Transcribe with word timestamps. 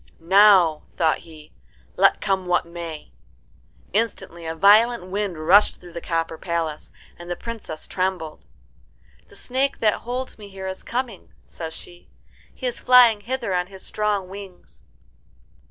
"Now," 0.19 0.81
thought 0.97 1.19
he, 1.19 1.53
"let 1.95 2.21
come 2.21 2.47
what 2.47 2.65
may." 2.65 3.11
Instantly 3.93 4.47
a 4.47 4.55
violent 4.55 5.05
wind 5.11 5.37
rushed 5.37 5.79
through 5.79 5.93
the 5.93 6.01
copper 6.01 6.39
palace, 6.39 6.89
and 7.19 7.29
the 7.29 7.35
Princess 7.35 7.85
trembled. 7.85 8.43
"The 9.27 9.35
snake 9.35 9.77
that 9.77 9.97
holds 10.01 10.39
me 10.39 10.49
here 10.49 10.65
is 10.65 10.81
coming," 10.81 11.31
says 11.45 11.75
she. 11.75 12.09
"He 12.51 12.65
is 12.65 12.79
flying 12.79 13.21
hither 13.21 13.53
on 13.53 13.67
his 13.67 13.85
strong 13.85 14.27
wings." 14.27 14.81